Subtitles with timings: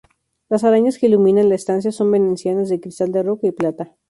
[0.49, 3.93] Las arañas que iluminan la estancia son venecianas, de cristal de roca y plata.